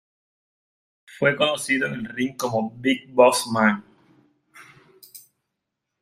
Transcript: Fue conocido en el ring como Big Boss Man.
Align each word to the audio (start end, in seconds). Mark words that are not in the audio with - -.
Fue 1.05 1.35
conocido 1.35 1.85
en 1.85 1.93
el 1.93 2.05
ring 2.05 2.35
como 2.35 2.71
Big 2.75 3.11
Boss 3.11 3.45
Man. 3.51 3.85